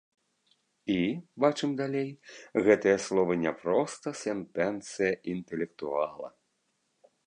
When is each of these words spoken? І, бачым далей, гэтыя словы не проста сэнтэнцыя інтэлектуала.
І, 0.93 0.95
бачым 1.45 1.75
далей, 1.81 2.09
гэтыя 2.69 2.97
словы 3.05 3.33
не 3.45 3.53
проста 3.61 4.07
сэнтэнцыя 4.25 5.13
інтэлектуала. 5.37 6.29